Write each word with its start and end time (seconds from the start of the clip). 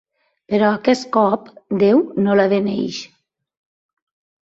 Però 0.53 0.69
aquest 0.77 1.05
cop 1.19 1.53
déu 1.85 2.03
no 2.25 2.41
la 2.43 2.49
beneeix. 2.57 3.07